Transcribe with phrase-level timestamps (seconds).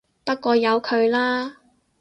[0.25, 1.57] 不過由佢啦